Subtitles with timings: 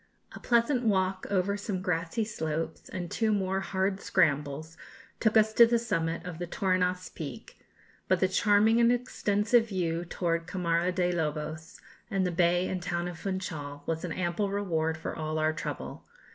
[0.31, 4.75] A pleasant walk over some grassy slopes, and two more hard scrambles,
[5.19, 7.59] took us to the summit of the Torrinhas Peak;
[8.07, 11.79] but the charming and extensive view towards Camara de Lobos,
[12.09, 16.07] and the bay and town of Funchal, was an ample reward for all our trouble.